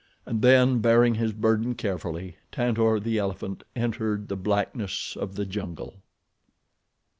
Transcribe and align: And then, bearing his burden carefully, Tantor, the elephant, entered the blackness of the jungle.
And 0.25 0.41
then, 0.41 0.79
bearing 0.79 1.13
his 1.13 1.31
burden 1.31 1.75
carefully, 1.75 2.37
Tantor, 2.51 2.99
the 2.99 3.19
elephant, 3.19 3.63
entered 3.75 4.29
the 4.29 4.35
blackness 4.35 5.15
of 5.15 5.35
the 5.35 5.45
jungle. 5.45 5.97